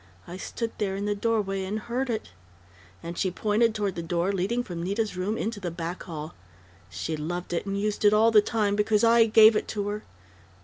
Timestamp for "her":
9.89-10.03